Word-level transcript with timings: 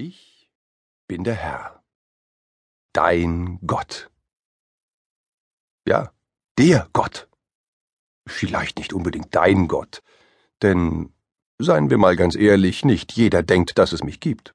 Ich 0.00 0.48
bin 1.08 1.24
der 1.24 1.34
Herr, 1.34 1.82
dein 2.92 3.58
Gott. 3.66 4.12
Ja, 5.88 6.12
der 6.56 6.88
Gott. 6.92 7.28
Vielleicht 8.24 8.78
nicht 8.78 8.92
unbedingt 8.92 9.34
dein 9.34 9.66
Gott, 9.66 10.04
denn, 10.62 11.12
seien 11.58 11.90
wir 11.90 11.98
mal 11.98 12.14
ganz 12.14 12.36
ehrlich, 12.36 12.84
nicht 12.84 13.10
jeder 13.14 13.42
denkt, 13.42 13.76
dass 13.76 13.90
es 13.90 14.04
mich 14.04 14.20
gibt. 14.20 14.54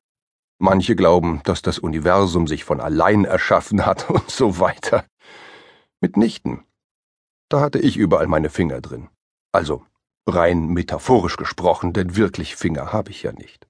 Manche 0.59 0.95
glauben, 0.95 1.41
dass 1.43 1.61
das 1.61 1.77
Universum 1.77 2.47
sich 2.47 2.63
von 2.63 2.79
allein 2.79 3.25
erschaffen 3.25 3.85
hat 3.85 4.09
und 4.09 4.31
so 4.31 4.59
weiter. 4.59 5.05
Mitnichten. 5.99 6.63
Da 7.49 7.59
hatte 7.59 7.79
ich 7.79 7.97
überall 7.97 8.27
meine 8.27 8.49
Finger 8.49 8.79
drin. 8.79 9.09
Also 9.51 9.85
rein 10.25 10.67
metaphorisch 10.67 11.35
gesprochen, 11.35 11.91
denn 11.91 12.15
wirklich 12.15 12.55
Finger 12.55 12.93
habe 12.93 13.11
ich 13.11 13.23
ja 13.23 13.33
nicht. 13.33 13.67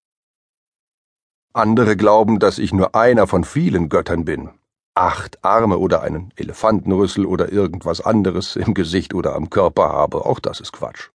Andere 1.53 1.95
glauben, 1.95 2.39
dass 2.39 2.57
ich 2.57 2.73
nur 2.73 2.95
einer 2.95 3.27
von 3.27 3.43
vielen 3.43 3.87
Göttern 3.87 4.25
bin. 4.25 4.49
Acht 4.95 5.43
Arme 5.45 5.77
oder 5.77 6.01
einen 6.01 6.33
Elefantenrüssel 6.35 7.27
oder 7.27 7.51
irgendwas 7.51 8.01
anderes 8.01 8.55
im 8.55 8.73
Gesicht 8.73 9.13
oder 9.13 9.35
am 9.35 9.51
Körper 9.51 9.89
habe, 9.89 10.25
auch 10.25 10.39
das 10.39 10.59
ist 10.59 10.71
Quatsch. 10.71 11.09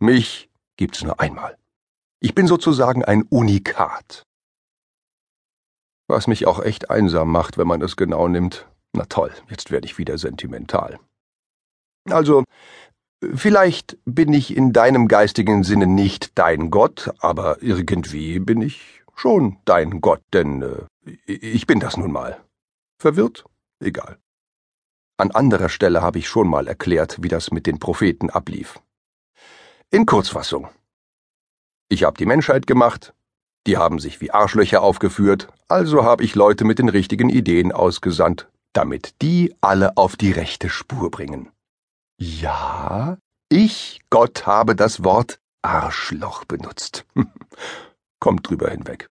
Mich 0.00 0.50
gibt's 0.76 1.02
nur 1.02 1.18
einmal. 1.18 1.56
Ich 2.20 2.34
bin 2.34 2.46
sozusagen 2.46 3.04
ein 3.04 3.22
Unikat. 3.22 4.24
Was 6.08 6.26
mich 6.26 6.46
auch 6.46 6.60
echt 6.60 6.90
einsam 6.90 7.30
macht, 7.30 7.56
wenn 7.56 7.66
man 7.66 7.80
es 7.80 7.96
genau 7.96 8.28
nimmt. 8.28 8.66
Na 8.92 9.06
toll, 9.06 9.32
jetzt 9.48 9.70
werde 9.70 9.86
ich 9.86 9.96
wieder 9.96 10.18
sentimental. 10.18 10.98
Also, 12.10 12.44
vielleicht 13.34 13.96
bin 14.04 14.32
ich 14.32 14.54
in 14.54 14.72
deinem 14.72 15.08
geistigen 15.08 15.64
Sinne 15.64 15.86
nicht 15.86 16.38
dein 16.38 16.70
Gott, 16.70 17.12
aber 17.18 17.62
irgendwie 17.62 18.40
bin 18.40 18.60
ich 18.60 18.98
Schon 19.18 19.58
dein 19.64 20.00
Gott, 20.00 20.22
denn 20.32 20.62
äh, 20.62 21.10
ich 21.26 21.66
bin 21.66 21.80
das 21.80 21.96
nun 21.96 22.12
mal. 22.12 22.40
Verwirrt? 23.00 23.44
Egal. 23.80 24.18
An 25.16 25.32
anderer 25.32 25.68
Stelle 25.68 26.02
habe 26.02 26.20
ich 26.20 26.28
schon 26.28 26.46
mal 26.46 26.68
erklärt, 26.68 27.20
wie 27.20 27.28
das 27.28 27.50
mit 27.50 27.66
den 27.66 27.80
Propheten 27.80 28.30
ablief. 28.30 28.78
In 29.90 30.06
Kurzfassung. 30.06 30.68
Ich 31.88 32.04
habe 32.04 32.16
die 32.16 32.26
Menschheit 32.26 32.68
gemacht, 32.68 33.12
die 33.66 33.76
haben 33.76 33.98
sich 33.98 34.20
wie 34.20 34.30
Arschlöcher 34.30 34.82
aufgeführt, 34.82 35.48
also 35.66 36.04
habe 36.04 36.22
ich 36.22 36.36
Leute 36.36 36.64
mit 36.64 36.78
den 36.78 36.88
richtigen 36.88 37.28
Ideen 37.28 37.72
ausgesandt, 37.72 38.48
damit 38.72 39.20
die 39.20 39.52
alle 39.60 39.96
auf 39.96 40.14
die 40.14 40.30
rechte 40.30 40.68
Spur 40.68 41.10
bringen. 41.10 41.50
Ja, 42.18 43.18
ich, 43.48 44.00
Gott, 44.10 44.46
habe 44.46 44.76
das 44.76 45.02
Wort 45.02 45.40
Arschloch 45.62 46.44
benutzt. 46.44 47.04
Kommt 48.20 48.48
drüber 48.48 48.70
hinweg. 48.70 49.08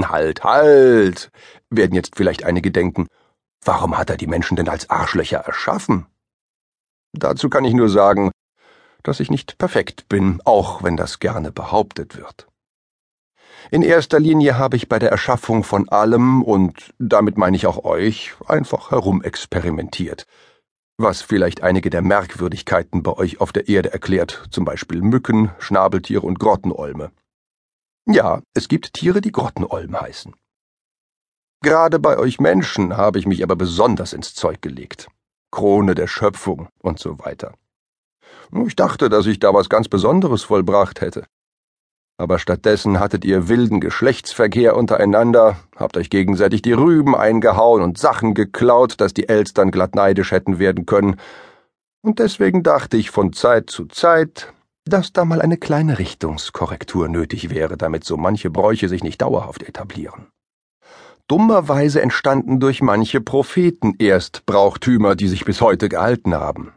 Halt, 0.00 0.42
halt, 0.42 1.30
werden 1.70 1.94
jetzt 1.94 2.16
vielleicht 2.16 2.44
einige 2.44 2.70
denken. 2.70 3.06
Warum 3.64 3.96
hat 3.96 4.10
er 4.10 4.16
die 4.16 4.26
Menschen 4.26 4.56
denn 4.56 4.68
als 4.68 4.90
Arschlöcher 4.90 5.38
erschaffen? 5.38 6.06
Dazu 7.12 7.48
kann 7.48 7.64
ich 7.64 7.74
nur 7.74 7.88
sagen, 7.88 8.30
dass 9.02 9.20
ich 9.20 9.30
nicht 9.30 9.58
perfekt 9.58 10.08
bin, 10.08 10.40
auch 10.44 10.82
wenn 10.82 10.96
das 10.96 11.20
gerne 11.20 11.52
behauptet 11.52 12.16
wird. 12.16 12.48
In 13.70 13.82
erster 13.82 14.20
Linie 14.20 14.58
habe 14.58 14.76
ich 14.76 14.88
bei 14.88 14.98
der 14.98 15.10
Erschaffung 15.10 15.64
von 15.64 15.88
allem, 15.88 16.42
und 16.42 16.92
damit 16.98 17.38
meine 17.38 17.56
ich 17.56 17.66
auch 17.66 17.84
euch, 17.84 18.34
einfach 18.46 18.90
herumexperimentiert. 18.90 20.26
Was 20.98 21.22
vielleicht 21.22 21.62
einige 21.62 21.90
der 21.90 22.02
Merkwürdigkeiten 22.02 23.02
bei 23.02 23.12
euch 23.12 23.40
auf 23.40 23.52
der 23.52 23.68
Erde 23.68 23.92
erklärt, 23.92 24.44
zum 24.50 24.64
Beispiel 24.64 25.00
Mücken, 25.02 25.50
Schnabeltiere 25.58 26.22
und 26.26 26.38
Grottenolme. 26.38 27.10
Ja, 28.06 28.42
es 28.52 28.68
gibt 28.68 28.92
Tiere, 28.92 29.20
die 29.20 29.32
Grottenolm 29.32 29.98
heißen. 29.98 30.34
Gerade 31.62 31.98
bei 31.98 32.18
euch 32.18 32.38
Menschen 32.40 32.96
habe 32.96 33.18
ich 33.18 33.26
mich 33.26 33.42
aber 33.42 33.56
besonders 33.56 34.12
ins 34.12 34.34
Zeug 34.34 34.60
gelegt. 34.60 35.08
Krone 35.50 35.94
der 35.94 36.06
Schöpfung 36.06 36.68
und 36.82 36.98
so 36.98 37.18
weiter. 37.20 37.54
Ich 38.66 38.76
dachte, 38.76 39.08
dass 39.08 39.26
ich 39.26 39.38
da 39.38 39.54
was 39.54 39.70
ganz 39.70 39.88
Besonderes 39.88 40.42
vollbracht 40.42 41.00
hätte. 41.00 41.24
Aber 42.16 42.38
stattdessen 42.38 43.00
hattet 43.00 43.24
ihr 43.24 43.48
wilden 43.48 43.80
Geschlechtsverkehr 43.80 44.76
untereinander, 44.76 45.56
habt 45.74 45.96
euch 45.96 46.10
gegenseitig 46.10 46.62
die 46.62 46.72
Rüben 46.72 47.16
eingehauen 47.16 47.82
und 47.82 47.98
Sachen 47.98 48.34
geklaut, 48.34 49.00
dass 49.00 49.14
die 49.14 49.28
Elstern 49.28 49.70
glatt 49.70 49.94
neidisch 49.94 50.30
hätten 50.30 50.58
werden 50.58 50.86
können. 50.86 51.16
Und 52.02 52.18
deswegen 52.18 52.62
dachte 52.62 52.96
ich 52.96 53.10
von 53.10 53.32
Zeit 53.32 53.70
zu 53.70 53.86
Zeit, 53.86 54.52
dass 54.84 55.12
da 55.12 55.24
mal 55.24 55.40
eine 55.40 55.56
kleine 55.56 55.98
Richtungskorrektur 55.98 57.08
nötig 57.08 57.50
wäre, 57.50 57.76
damit 57.76 58.04
so 58.04 58.16
manche 58.16 58.50
Bräuche 58.50 58.88
sich 58.88 59.02
nicht 59.02 59.22
dauerhaft 59.22 59.62
etablieren. 59.62 60.26
Dummerweise 61.26 62.02
entstanden 62.02 62.60
durch 62.60 62.82
manche 62.82 63.22
Propheten 63.22 63.94
erst 63.98 64.44
Brauchtümer, 64.44 65.16
die 65.16 65.28
sich 65.28 65.46
bis 65.46 65.62
heute 65.62 65.88
gehalten 65.88 66.34
haben. 66.34 66.74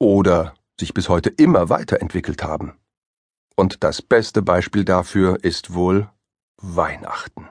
Oder 0.00 0.54
sich 0.78 0.94
bis 0.94 1.08
heute 1.08 1.30
immer 1.30 1.68
weiterentwickelt 1.68 2.42
haben. 2.42 2.74
Und 3.54 3.84
das 3.84 4.02
beste 4.02 4.42
Beispiel 4.42 4.84
dafür 4.84 5.38
ist 5.44 5.74
wohl 5.74 6.10
Weihnachten. 6.60 7.48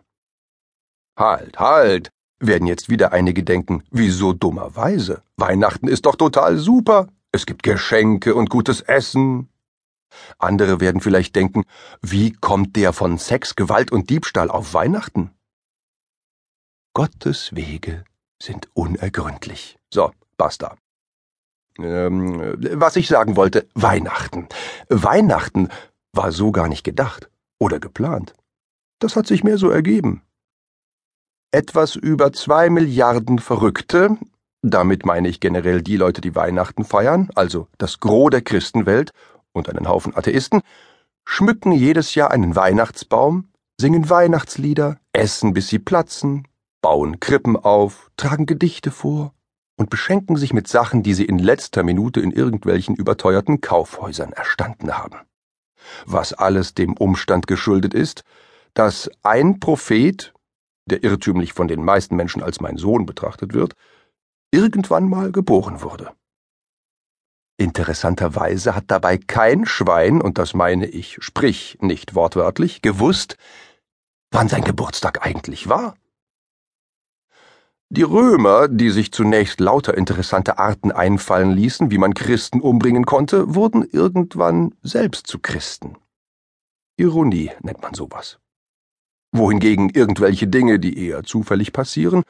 Halt, 1.18 1.60
halt, 1.60 2.10
werden 2.40 2.68
jetzt 2.68 2.90
wieder 2.90 3.14
einige 3.14 3.44
denken, 3.44 3.84
wieso 3.92 4.34
dummerweise? 4.34 5.22
Weihnachten 5.38 5.88
ist 5.88 6.06
doch 6.06 6.18
total 6.18 6.58
super. 6.58 7.08
Es 7.32 7.46
gibt 7.46 7.64
Geschenke 7.64 8.36
und 8.36 8.50
gutes 8.50 8.82
Essen, 8.82 9.48
andere 10.38 10.80
werden 10.80 11.02
vielleicht 11.02 11.36
denken, 11.36 11.64
wie 12.02 12.32
kommt 12.32 12.76
der 12.76 12.94
von 12.94 13.18
Sex, 13.18 13.56
Gewalt 13.56 13.92
und 13.92 14.10
Diebstahl 14.10 14.50
auf 14.50 14.74
Weihnachten? 14.74 15.32
Gottes 16.94 17.56
Wege 17.56 18.04
sind 18.42 18.70
unergründlich. 18.74 19.78
So, 19.92 20.12
basta. 20.38 20.76
Ähm, 21.80 22.56
was 22.74 22.96
ich 22.96 23.08
sagen 23.08 23.36
wollte, 23.36 23.68
Weihnachten. 23.74 24.48
Weihnachten 24.90 25.70
war 26.12 26.32
so 26.32 26.52
gar 26.52 26.68
nicht 26.68 26.84
gedacht 26.84 27.30
oder 27.60 27.80
geplant. 27.80 28.34
Das 29.00 29.16
hat 29.16 29.28
sich 29.28 29.44
mehr 29.44 29.58
so 29.58 29.70
ergeben. 29.70 30.22
Etwas 31.52 31.96
über 31.96 32.32
zwei 32.34 32.70
Milliarden 32.70 33.40
Verrückte, 33.40 34.18
damit 34.62 35.06
meine 35.06 35.28
ich 35.28 35.40
generell 35.40 35.82
die 35.82 35.98
Leute, 35.98 36.22
die 36.22 36.36
Weihnachten 36.36 36.84
feiern, 36.84 37.30
also 37.36 37.68
das 37.78 38.00
Gros 38.00 38.30
der 38.30 38.42
Christenwelt, 38.42 39.12
und 39.54 39.70
einen 39.70 39.88
Haufen 39.88 40.16
Atheisten, 40.16 40.62
schmücken 41.26 41.72
jedes 41.72 42.16
Jahr 42.16 42.32
einen 42.32 42.56
Weihnachtsbaum, 42.56 43.50
singen 43.80 44.10
Weihnachtslieder, 44.10 45.00
essen 45.14 45.54
bis 45.54 45.70
sie 45.70 45.80
platzen, 45.80 46.48
bauen 46.82 47.20
Krippen 47.20 47.56
auf, 47.56 48.12
tragen 48.18 48.46
Gedichte 48.46 48.92
vor 48.92 49.34
und 49.78 49.90
beschenken 49.90 50.36
sich 50.36 50.54
mit 50.54 50.68
Sachen, 50.68 51.04
die 51.04 51.14
sie 51.14 51.26
in 51.26 51.40
letzter 51.40 51.84
Minute 51.84 52.20
in 52.20 52.32
irgendwelchen 52.32 52.96
überteuerten 52.96 53.62
Kaufhäusern 53.62 54.34
erstanden 54.34 54.98
haben. 54.98 55.20
Was 56.06 56.34
alles 56.34 56.74
dem 56.74 56.94
Umstand 56.94 57.48
geschuldet 57.48 57.94
ist, 57.94 58.24
dass 58.74 59.10
ein 59.22 59.60
Prophet, 59.60 60.34
der 60.86 61.04
irrtümlich 61.04 61.54
von 61.54 61.68
den 61.68 61.84
meisten 61.84 62.16
Menschen 62.16 62.44
als 62.44 62.60
mein 62.60 62.78
Sohn 62.78 63.06
betrachtet 63.06 63.54
wird, 63.54 63.74
irgendwann 64.52 65.10
mal 65.10 65.32
geboren 65.32 65.82
wurde. 65.82 66.12
Interessanterweise 67.58 68.76
hat 68.76 68.86
dabei 68.88 69.18
kein 69.18 69.66
Schwein, 69.66 70.22
und 70.22 70.38
das 70.38 70.54
meine 70.54 70.88
ich, 70.88 71.18
sprich 71.22 71.78
nicht 71.82 72.16
wortwörtlich, 72.16 72.82
gewusst, 72.82 73.38
wann 74.32 74.50
sein 74.50 74.64
Geburtstag 74.64 75.26
eigentlich 75.26 75.70
war. 75.70 75.96
Die 77.90 78.02
Römer, 78.02 78.68
die 78.68 78.90
sich 78.90 79.12
zunächst 79.12 79.60
lauter 79.60 79.96
interessante 79.96 80.58
Arten 80.58 80.92
einfallen 80.92 81.52
ließen, 81.52 81.92
wie 81.92 82.00
man 82.00 82.16
Christen 82.16 82.60
umbringen 82.60 83.06
konnte, 83.06 83.54
wurden 83.54 83.84
irgendwann 83.84 84.74
selbst 84.82 85.28
zu 85.28 85.38
Christen. 85.38 85.96
Ironie 86.98 87.52
nennt 87.62 87.84
man 87.84 87.94
sowas. 87.94 88.40
Wohingegen 89.32 89.90
irgendwelche 89.90 90.48
Dinge, 90.48 90.80
die 90.80 91.06
eher 91.06 91.24
zufällig 91.24 91.72
passieren, 91.72 92.24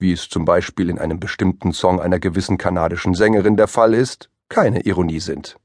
wie 0.00 0.12
es 0.12 0.28
zum 0.28 0.44
Beispiel 0.44 0.90
in 0.90 0.98
einem 0.98 1.20
bestimmten 1.20 1.72
Song 1.72 2.00
einer 2.00 2.18
gewissen 2.18 2.58
kanadischen 2.58 3.14
Sängerin 3.14 3.56
der 3.56 3.68
Fall 3.68 3.94
ist, 3.94 4.28
keine 4.48 4.82
Ironie 4.82 5.20
sind. 5.20 5.58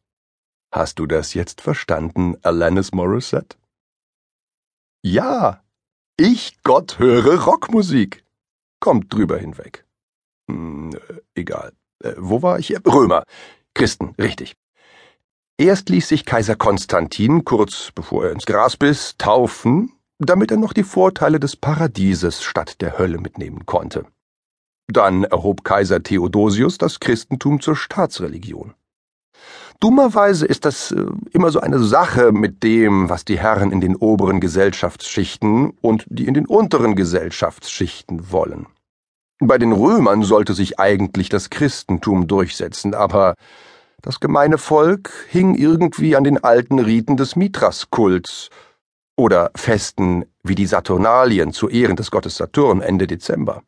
Hast 0.72 1.00
du 1.00 1.06
das 1.06 1.34
jetzt 1.34 1.62
verstanden, 1.62 2.38
Alanis 2.44 2.94
Morissette? 2.94 3.58
Ja, 5.04 5.64
ich 6.18 6.62
Gott 6.64 7.00
höre 7.00 7.44
Rockmusik. 7.44 8.24
Kommt 8.80 9.14
drüber 9.14 9.38
hinweg. 9.38 9.86
Hm, 10.48 10.92
äh, 10.94 11.22
egal. 11.36 11.74
Äh, 12.04 12.14
wo 12.18 12.42
war 12.42 12.60
ich? 12.60 12.74
Römer. 12.86 13.24
Christen, 13.74 14.16
richtig. 14.20 14.56
Erst 15.58 15.90
ließ 15.90 16.08
sich 16.08 16.26
Kaiser 16.26 16.56
Konstantin, 16.56 17.46
kurz 17.46 17.92
bevor 17.94 18.26
er 18.26 18.32
ins 18.32 18.46
Gras 18.46 18.78
biss, 18.78 19.16
taufen, 19.18 19.94
damit 20.18 20.52
er 20.52 20.58
noch 20.58 20.74
die 20.74 20.84
Vorteile 20.84 21.40
des 21.40 21.56
Paradieses 21.56 22.44
statt 22.44 22.82
der 22.82 22.98
Hölle 22.98 23.20
mitnehmen 23.20 23.66
konnte. 23.66 24.06
Dann 24.92 25.24
erhob 25.24 25.64
Kaiser 25.64 26.04
Theodosius 26.04 26.78
das 26.78 27.00
Christentum 27.00 27.62
zur 27.62 27.76
Staatsreligion. 27.76 28.74
Dummerweise 29.80 30.46
ist 30.46 30.66
das 30.66 30.92
äh, 30.92 31.06
immer 31.32 31.50
so 31.50 31.60
eine 31.60 31.80
Sache 31.80 32.32
mit 32.32 32.62
dem, 32.62 33.10
was 33.10 33.26
die 33.26 33.40
Herren 33.40 33.72
in 33.72 33.82
den 33.82 33.96
oberen 33.96 34.40
Gesellschaftsschichten 34.40 35.72
und 35.82 36.06
die 36.08 36.28
in 36.28 36.36
den 36.36 36.46
unteren 36.46 36.96
Gesellschaftsschichten 36.96 38.32
wollen. 38.32 38.68
Bei 39.40 39.58
den 39.58 39.72
Römern 39.72 40.22
sollte 40.22 40.54
sich 40.54 40.80
eigentlich 40.80 41.30
das 41.30 41.50
Christentum 41.50 42.28
durchsetzen, 42.28 42.94
aber 42.94 43.34
das 44.04 44.20
gemeine 44.20 44.60
Volk 44.60 45.12
hing 45.30 45.56
irgendwie 45.56 46.16
an 46.16 46.24
den 46.24 46.44
alten 46.44 46.78
Riten 46.78 47.18
des 47.18 47.36
Mithraskults 47.36 48.50
oder 49.18 49.50
Festen 49.56 50.26
wie 50.44 50.56
die 50.56 50.68
Saturnalien 50.68 51.54
zu 51.54 51.70
Ehren 51.70 51.96
des 51.96 52.12
Gottes 52.12 52.38
Saturn 52.38 52.82
Ende 52.82 53.08
Dezember. 53.08 53.64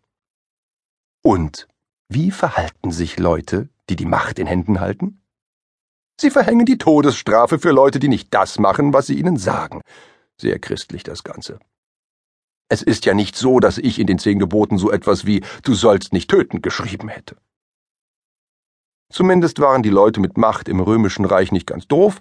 Und 1.23 1.67
wie 2.09 2.31
verhalten 2.31 2.91
sich 2.91 3.17
Leute, 3.17 3.69
die 3.89 3.95
die 3.95 4.05
Macht 4.05 4.39
in 4.39 4.45
Händen 4.45 4.79
halten? 4.79 5.21
Sie 6.19 6.29
verhängen 6.29 6.65
die 6.65 6.77
Todesstrafe 6.77 7.57
für 7.59 7.71
Leute, 7.71 7.99
die 7.99 8.09
nicht 8.09 8.33
das 8.33 8.59
machen, 8.59 8.93
was 8.93 9.07
sie 9.07 9.17
ihnen 9.17 9.37
sagen. 9.37 9.81
Sehr 10.39 10.59
christlich 10.59 11.03
das 11.03 11.23
Ganze. 11.23 11.59
Es 12.69 12.81
ist 12.81 13.05
ja 13.05 13.13
nicht 13.13 13.35
so, 13.35 13.59
dass 13.59 13.77
ich 13.77 13.99
in 13.99 14.07
den 14.07 14.19
zehn 14.19 14.37
Geboten 14.37 14.77
so 14.77 14.91
etwas 14.91 15.25
wie 15.25 15.43
Du 15.63 15.73
sollst 15.73 16.13
nicht 16.13 16.29
töten 16.29 16.61
geschrieben 16.61 17.07
hätte. 17.07 17.37
Zumindest 19.11 19.59
waren 19.59 19.83
die 19.83 19.89
Leute 19.89 20.19
mit 20.19 20.37
Macht 20.37 20.67
im 20.67 20.79
römischen 20.79 21.25
Reich 21.25 21.51
nicht 21.51 21.67
ganz 21.67 21.87
doof, 21.87 22.19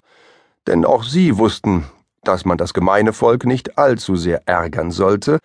denn 0.67 0.85
auch 0.85 1.03
sie 1.03 1.37
wussten, 1.37 1.85
dass 2.23 2.45
man 2.45 2.57
das 2.57 2.73
gemeine 2.73 3.13
Volk 3.13 3.45
nicht 3.45 3.77
allzu 3.77 4.15
sehr 4.15 4.47
ärgern 4.47 4.91
sollte, 4.91 5.39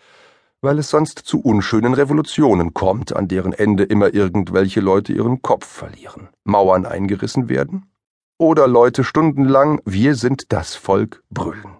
weil 0.60 0.78
es 0.78 0.90
sonst 0.90 1.18
zu 1.20 1.40
unschönen 1.40 1.94
Revolutionen 1.94 2.74
kommt, 2.74 3.14
an 3.14 3.28
deren 3.28 3.52
Ende 3.52 3.84
immer 3.84 4.12
irgendwelche 4.12 4.80
Leute 4.80 5.12
ihren 5.12 5.42
Kopf 5.42 5.66
verlieren, 5.66 6.28
Mauern 6.44 6.86
eingerissen 6.86 7.48
werden 7.48 7.90
oder 8.38 8.68
Leute 8.68 9.04
stundenlang 9.04 9.80
Wir 9.84 10.14
sind 10.14 10.52
das 10.52 10.74
Volk 10.74 11.22
brüllen. 11.30 11.78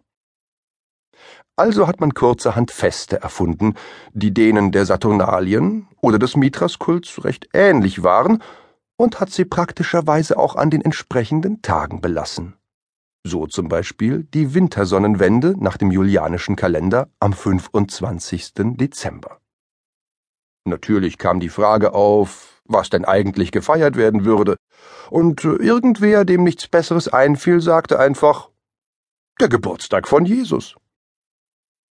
Also 1.57 1.89
hat 1.89 2.01
man 2.01 2.15
kurzerhand 2.15 2.71
Feste 2.71 3.21
erfunden, 3.21 3.75
die 4.13 4.33
denen 4.33 4.71
der 4.71 4.87
Saturnalien 4.87 5.89
oder 6.01 6.19
des 6.19 6.37
Mithraskults 6.37 7.25
recht 7.25 7.49
ähnlich 7.53 8.05
waren 8.05 8.43
und 8.97 9.19
hat 9.19 9.31
sie 9.31 9.45
praktischerweise 9.45 10.39
auch 10.39 10.55
an 10.55 10.71
den 10.71 10.83
entsprechenden 10.83 11.63
Tagen 11.63 12.01
belassen. 12.01 12.58
So 13.25 13.47
zum 13.47 13.69
Beispiel 13.69 14.25
die 14.32 14.55
Wintersonnenwende 14.55 15.55
nach 15.59 15.76
dem 15.76 15.91
julianischen 15.91 16.56
Kalender 16.56 17.09
am 17.20 17.32
25. 17.32 18.53
Dezember. 18.76 19.41
Natürlich 20.65 21.19
kam 21.19 21.41
die 21.41 21.49
Frage 21.49 21.94
auf, 21.94 22.62
was 22.65 22.91
denn 22.91 23.05
eigentlich 23.05 23.50
gefeiert 23.50 23.97
werden 23.97 24.25
würde, 24.25 24.56
und 25.11 25.43
irgendwer, 25.44 26.25
dem 26.25 26.44
nichts 26.44 26.69
Besseres 26.69 27.09
einfiel, 27.09 27.61
sagte 27.61 27.99
einfach 27.99 28.50
Der 29.41 29.49
Geburtstag 29.49 30.06
von 30.06 30.25
Jesus. 30.25 30.76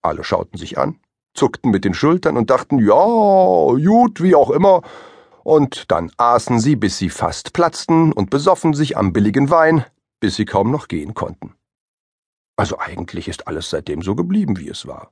Alle 0.01 0.23
schauten 0.23 0.57
sich 0.57 0.77
an, 0.77 0.99
zuckten 1.33 1.71
mit 1.71 1.83
den 1.83 1.93
Schultern 1.93 2.37
und 2.37 2.49
dachten, 2.49 2.79
ja, 2.79 2.93
gut, 2.95 4.21
wie 4.21 4.35
auch 4.35 4.51
immer, 4.51 4.81
und 5.43 5.91
dann 5.91 6.11
aßen 6.17 6.59
sie, 6.59 6.75
bis 6.75 6.97
sie 6.97 7.09
fast 7.09 7.53
platzten 7.53 8.11
und 8.11 8.29
besoffen 8.29 8.73
sich 8.73 8.97
am 8.97 9.13
billigen 9.13 9.49
Wein, 9.49 9.85
bis 10.19 10.35
sie 10.35 10.45
kaum 10.45 10.71
noch 10.71 10.87
gehen 10.87 11.13
konnten. 11.13 11.55
Also 12.55 12.79
eigentlich 12.79 13.27
ist 13.27 13.47
alles 13.47 13.69
seitdem 13.69 14.01
so 14.01 14.15
geblieben, 14.15 14.57
wie 14.57 14.69
es 14.69 14.87
war. 14.87 15.11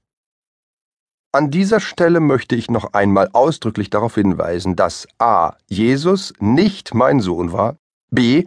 An 1.32 1.52
dieser 1.52 1.82
Stelle 1.82 2.22
möchte 2.22 2.56
ich 2.56 2.72
noch 2.72 2.94
einmal 2.94 3.30
ausdrücklich 3.34 3.90
darauf 3.90 4.16
hinweisen, 4.16 4.76
dass 4.76 5.06
a. 5.20 5.54
Jesus 5.68 6.34
nicht 6.40 6.94
mein 6.94 7.20
Sohn 7.20 7.52
war, 7.52 7.78
b. 8.10 8.46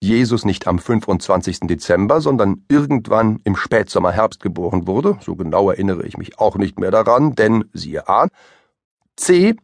Jesus 0.00 0.44
nicht 0.44 0.68
am 0.68 0.78
25. 0.78 1.60
Dezember, 1.62 2.20
sondern 2.20 2.64
irgendwann 2.68 3.40
im 3.42 3.56
Spätsommer 3.56 4.12
Herbst 4.12 4.40
geboren 4.40 4.86
wurde, 4.86 5.18
so 5.20 5.34
genau 5.34 5.68
erinnere 5.70 6.06
ich 6.06 6.16
mich 6.16 6.38
auch 6.38 6.54
nicht 6.54 6.78
mehr 6.78 6.92
daran, 6.92 7.34
denn 7.34 7.68
siehe 7.72 8.08
a. 8.08 8.28
c. 9.16 9.56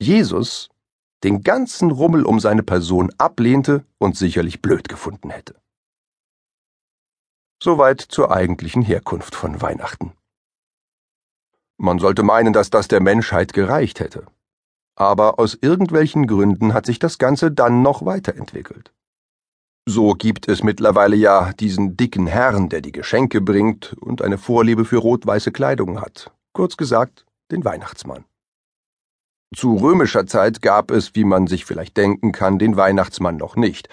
Jesus 0.00 0.70
den 1.24 1.42
ganzen 1.42 1.90
Rummel 1.90 2.24
um 2.24 2.40
seine 2.40 2.62
Person 2.62 3.12
ablehnte 3.18 3.84
und 3.98 4.16
sicherlich 4.16 4.62
blöd 4.62 4.88
gefunden 4.88 5.30
hätte. 5.30 5.54
Soweit 7.62 8.00
zur 8.00 8.30
eigentlichen 8.30 8.82
Herkunft 8.82 9.34
von 9.34 9.60
Weihnachten. 9.60 10.12
Man 11.76 11.98
sollte 11.98 12.22
meinen, 12.22 12.52
dass 12.52 12.70
das 12.70 12.88
der 12.88 13.00
Menschheit 13.00 13.52
gereicht 13.52 14.00
hätte. 14.00 14.26
Aber 14.96 15.38
aus 15.38 15.56
irgendwelchen 15.60 16.26
Gründen 16.26 16.74
hat 16.74 16.86
sich 16.86 16.98
das 16.98 17.18
Ganze 17.18 17.50
dann 17.50 17.82
noch 17.82 18.04
weiterentwickelt. 18.04 18.92
So 19.86 20.12
gibt 20.12 20.46
es 20.48 20.62
mittlerweile 20.62 21.16
ja 21.16 21.52
diesen 21.54 21.96
dicken 21.96 22.26
Herrn, 22.26 22.68
der 22.68 22.80
die 22.80 22.92
Geschenke 22.92 23.40
bringt 23.40 23.94
und 23.94 24.22
eine 24.22 24.38
Vorliebe 24.38 24.84
für 24.84 24.98
rot-weiße 24.98 25.52
Kleidung 25.52 26.00
hat. 26.00 26.30
Kurz 26.52 26.76
gesagt, 26.76 27.24
den 27.50 27.64
Weihnachtsmann. 27.64 28.24
Zu 29.54 29.76
römischer 29.76 30.26
Zeit 30.26 30.62
gab 30.62 30.92
es, 30.92 31.16
wie 31.16 31.24
man 31.24 31.48
sich 31.48 31.64
vielleicht 31.64 31.96
denken 31.96 32.30
kann, 32.30 32.58
den 32.58 32.76
Weihnachtsmann 32.76 33.36
noch 33.36 33.56
nicht. 33.56 33.88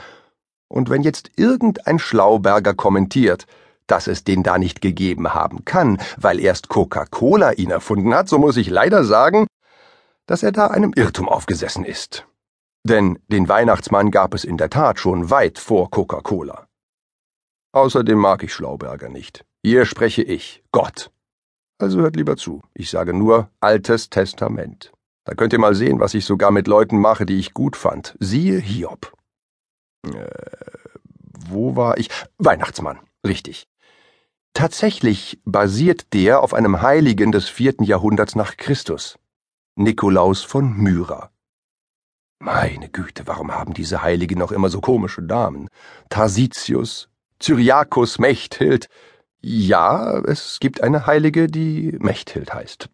Und 0.68 0.90
wenn 0.90 1.02
jetzt 1.02 1.32
irgendein 1.36 1.98
Schlauberger 1.98 2.76
kommentiert, 2.76 3.48
dass 3.88 4.08
es 4.08 4.24
den 4.24 4.44
da 4.44 4.58
nicht 4.58 4.82
gegeben 4.82 5.34
haben 5.34 5.66
kann, 5.66 6.00
weil 6.18 6.40
erst 6.40 6.68
Coca-Cola 6.70 7.54
ihn 7.54 7.72
erfunden 7.72 8.14
hat, 8.14 8.30
so 8.30 8.38
muss 8.38 8.58
ich 8.58 8.70
leider 8.70 9.04
sagen, 9.04 9.48
dass 10.28 10.44
er 10.44 10.52
da 10.52 10.68
einem 10.68 10.94
Irrtum 10.94 11.28
aufgesessen 11.28 11.86
ist. 11.86 12.28
Denn 12.84 13.18
den 13.28 13.50
Weihnachtsmann 13.50 14.12
gab 14.12 14.34
es 14.34 14.44
in 14.44 14.58
der 14.58 14.70
Tat 14.70 15.00
schon 15.00 15.30
weit 15.32 15.58
vor 15.58 15.90
Coca-Cola. 15.90 16.68
Außerdem 17.72 18.18
mag 18.18 18.44
ich 18.44 18.54
Schlauberger 18.54 19.10
nicht. 19.10 19.44
Hier 19.64 19.86
spreche 19.86 20.22
ich, 20.22 20.64
Gott. 20.72 21.12
Also 21.80 22.00
hört 22.00 22.16
lieber 22.16 22.38
zu. 22.38 22.62
Ich 22.74 22.90
sage 22.90 23.14
nur 23.14 23.50
Altes 23.60 24.10
Testament. 24.10 24.92
Da 25.28 25.36
könnt 25.36 25.52
ihr 25.52 25.60
mal 25.60 25.76
sehen, 25.76 26.00
was 26.00 26.14
ich 26.14 26.24
sogar 26.24 26.52
mit 26.52 26.68
Leuten 26.68 27.00
mache, 27.00 27.26
die 27.26 27.38
ich 27.38 27.54
gut 27.54 27.76
fand. 27.76 28.16
Siehe 28.22 28.60
Hiob. 28.60 29.14
Äh, 30.06 30.26
wo 31.50 31.76
war 31.76 31.98
ich? 31.98 32.10
Weihnachtsmann, 32.38 33.00
richtig. 33.26 33.68
Tatsächlich 34.54 35.42
basiert 35.44 36.14
der 36.14 36.42
auf 36.42 36.54
einem 36.54 36.82
Heiligen 36.82 37.34
des 37.34 37.50
vierten 37.50 37.84
Jahrhunderts 37.84 38.36
nach 38.36 38.56
Christus, 38.56 39.20
Nikolaus 39.76 40.44
von 40.44 40.78
Myra. 40.78 41.30
Meine 42.40 42.88
Güte, 42.88 43.28
warum 43.28 43.52
haben 43.52 43.74
diese 43.74 44.02
Heiligen 44.02 44.40
noch 44.40 44.54
immer 44.54 44.70
so 44.70 44.80
komische 44.80 45.22
Namen? 45.22 45.68
Tarsitius, 46.08 47.10
Cyriakus, 47.44 48.18
Mechthild. 48.18 48.88
Ja, 49.42 50.20
es 50.20 50.60
gibt 50.62 50.82
eine 50.82 51.06
Heilige, 51.06 51.48
die 51.48 51.98
Mechthild 52.00 52.54
heißt. 52.54 52.90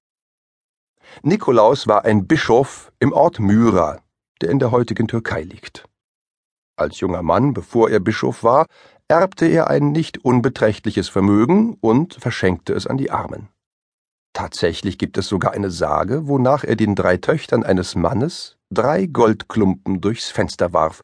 Nikolaus 1.21 1.87
war 1.87 2.05
ein 2.05 2.27
Bischof 2.27 2.91
im 2.99 3.13
Ort 3.13 3.39
Myra, 3.39 3.99
der 4.41 4.49
in 4.49 4.59
der 4.59 4.71
heutigen 4.71 5.07
Türkei 5.07 5.43
liegt. 5.43 5.85
Als 6.75 6.99
junger 6.99 7.21
Mann, 7.21 7.53
bevor 7.53 7.89
er 7.89 7.99
Bischof 7.99 8.43
war, 8.43 8.65
erbte 9.07 9.45
er 9.45 9.69
ein 9.69 9.91
nicht 9.91 10.25
unbeträchtliches 10.25 11.09
Vermögen 11.09 11.77
und 11.79 12.15
verschenkte 12.15 12.73
es 12.73 12.87
an 12.87 12.97
die 12.97 13.11
Armen. 13.11 13.49
Tatsächlich 14.33 14.97
gibt 14.97 15.17
es 15.19 15.27
sogar 15.27 15.51
eine 15.51 15.69
Sage, 15.69 16.27
wonach 16.27 16.63
er 16.63 16.75
den 16.75 16.95
drei 16.95 17.17
Töchtern 17.17 17.63
eines 17.63 17.93
Mannes 17.93 18.57
drei 18.71 19.05
Goldklumpen 19.05 20.01
durchs 20.01 20.31
Fenster 20.31 20.73
warf, 20.73 21.03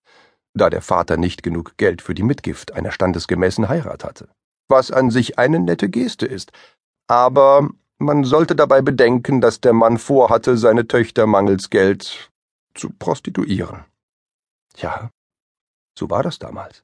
da 0.56 0.72
der 0.72 0.82
Vater 0.82 1.18
nicht 1.18 1.44
genug 1.44 1.78
Geld 1.78 2.02
für 2.02 2.16
die 2.16 2.24
Mitgift 2.24 2.74
einer 2.74 2.92
standesgemäßen 2.92 3.70
Heirat 3.70 4.04
hatte. 4.04 4.30
Was 4.68 4.92
an 4.92 5.12
sich 5.12 5.38
eine 5.38 5.60
nette 5.60 5.90
Geste 5.90 6.26
ist. 6.26 6.52
Aber 7.08 7.70
man 8.00 8.24
sollte 8.24 8.56
dabei 8.56 8.82
bedenken, 8.82 9.42
dass 9.42 9.62
der 9.62 9.74
Mann 9.74 9.98
vorhatte, 9.98 10.58
seine 10.58 10.88
Töchter 10.88 11.28
mangels 11.28 11.70
Geld 11.70 12.32
zu 12.74 12.90
prostituieren. 12.98 13.86
Ja, 14.78 15.12
so 15.98 16.10
war 16.10 16.24
das 16.24 16.40
damals. 16.40 16.84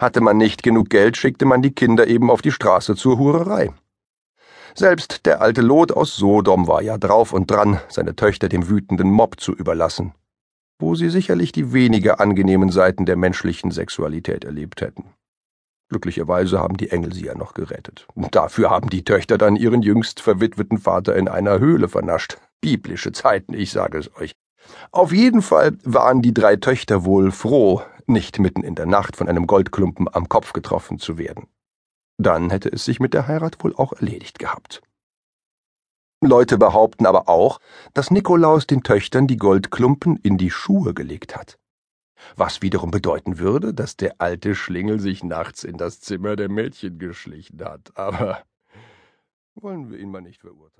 Hatte 0.00 0.22
man 0.22 0.38
nicht 0.38 0.62
genug 0.62 0.88
Geld, 0.88 1.16
schickte 1.16 1.44
man 1.44 1.62
die 1.62 1.72
Kinder 1.72 2.06
eben 2.06 2.30
auf 2.30 2.40
die 2.40 2.52
Straße 2.52 2.96
zur 2.96 3.18
Hurerei. 3.18 3.72
Selbst 4.74 5.26
der 5.26 5.40
alte 5.40 5.60
Lot 5.60 5.92
aus 5.92 6.16
Sodom 6.16 6.66
war 6.66 6.82
ja 6.82 6.98
drauf 6.98 7.32
und 7.32 7.50
dran, 7.50 7.80
seine 7.88 8.16
Töchter 8.16 8.48
dem 8.48 8.68
wütenden 8.68 9.10
Mob 9.10 9.40
zu 9.40 9.52
überlassen, 9.52 10.14
wo 10.78 10.94
sie 10.94 11.10
sicherlich 11.10 11.52
die 11.52 11.72
weniger 11.72 12.20
angenehmen 12.20 12.70
Seiten 12.70 13.06
der 13.06 13.16
menschlichen 13.16 13.70
Sexualität 13.70 14.44
erlebt 14.44 14.80
hätten. 14.80 15.04
Glücklicherweise 15.88 16.58
haben 16.58 16.76
die 16.76 16.90
Engel 16.90 17.12
sie 17.12 17.26
ja 17.26 17.34
noch 17.34 17.54
gerettet. 17.54 18.08
Und 18.14 18.34
dafür 18.34 18.70
haben 18.70 18.90
die 18.90 19.04
Töchter 19.04 19.38
dann 19.38 19.54
ihren 19.56 19.82
jüngst 19.82 20.20
verwitweten 20.20 20.78
Vater 20.78 21.14
in 21.14 21.28
einer 21.28 21.58
Höhle 21.60 21.88
vernascht. 21.88 22.38
Biblische 22.60 23.12
Zeiten, 23.12 23.54
ich 23.54 23.70
sage 23.70 23.98
es 23.98 24.14
euch. 24.16 24.32
Auf 24.90 25.12
jeden 25.12 25.42
Fall 25.42 25.78
waren 25.84 26.22
die 26.22 26.34
drei 26.34 26.56
Töchter 26.56 27.04
wohl 27.04 27.30
froh, 27.30 27.82
nicht 28.06 28.40
mitten 28.40 28.64
in 28.64 28.74
der 28.74 28.86
Nacht 28.86 29.16
von 29.16 29.28
einem 29.28 29.46
Goldklumpen 29.46 30.08
am 30.12 30.28
Kopf 30.28 30.52
getroffen 30.52 30.98
zu 30.98 31.18
werden. 31.18 31.46
Dann 32.18 32.50
hätte 32.50 32.70
es 32.70 32.84
sich 32.84 32.98
mit 32.98 33.14
der 33.14 33.28
Heirat 33.28 33.62
wohl 33.62 33.74
auch 33.76 33.92
erledigt 33.92 34.38
gehabt. 34.38 34.82
Leute 36.22 36.56
behaupten 36.58 37.06
aber 37.06 37.28
auch, 37.28 37.60
dass 37.92 38.10
Nikolaus 38.10 38.66
den 38.66 38.82
Töchtern 38.82 39.26
die 39.26 39.36
Goldklumpen 39.36 40.16
in 40.16 40.38
die 40.38 40.50
Schuhe 40.50 40.94
gelegt 40.94 41.36
hat. 41.36 41.58
Was 42.36 42.62
wiederum 42.62 42.90
bedeuten 42.90 43.38
würde, 43.38 43.74
dass 43.74 43.96
der 43.96 44.20
alte 44.20 44.54
Schlingel 44.54 45.00
sich 45.00 45.22
nachts 45.22 45.64
in 45.64 45.76
das 45.76 46.00
Zimmer 46.00 46.36
der 46.36 46.48
Mädchen 46.48 46.98
geschlichen 46.98 47.64
hat. 47.64 47.96
Aber 47.96 48.44
wollen 49.54 49.90
wir 49.90 49.98
ihn 49.98 50.10
mal 50.10 50.20
nicht 50.22 50.40
verurteilen. 50.40 50.72